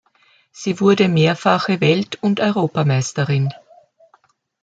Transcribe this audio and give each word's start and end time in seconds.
Sie 0.51 0.79
wurde 0.79 1.07
mehrfache 1.07 1.79
Welt- 1.79 2.17
und 2.23 2.39
Europameisterin. 2.39 3.53